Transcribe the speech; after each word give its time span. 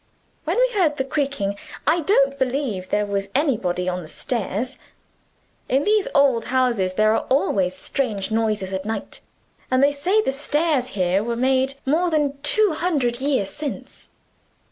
"When 0.45 0.57
we 0.57 0.73
heard 0.79 0.97
the 0.97 1.03
creaking, 1.03 1.57
I 1.85 1.99
don't 1.99 2.39
believe 2.39 2.89
there 2.89 3.05
was 3.05 3.29
anybody 3.35 3.87
on 3.87 4.01
the 4.01 4.07
stairs. 4.07 4.79
In 5.69 5.83
these 5.83 6.07
old 6.15 6.45
houses 6.45 6.95
there 6.95 7.13
are 7.13 7.27
always 7.29 7.75
strange 7.75 8.31
noises 8.31 8.73
at 8.73 8.83
night 8.83 9.21
and 9.69 9.83
they 9.83 9.91
say 9.93 10.19
the 10.19 10.31
stairs 10.31 10.87
here 10.97 11.23
were 11.23 11.35
made 11.35 11.75
more 11.85 12.09
than 12.09 12.39
two 12.41 12.71
hundred 12.71 13.21
years 13.21 13.51
since." 13.51 14.09